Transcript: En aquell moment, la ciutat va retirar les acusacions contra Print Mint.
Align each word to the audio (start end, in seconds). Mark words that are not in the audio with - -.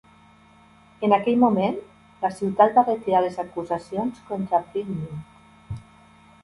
En 1.07 1.13
aquell 1.17 1.37
moment, 1.43 1.77
la 2.25 2.31
ciutat 2.39 2.75
va 2.81 2.85
retirar 2.89 3.23
les 3.27 3.39
acusacions 3.47 4.27
contra 4.33 4.65
Print 4.73 4.93
Mint. 4.97 5.83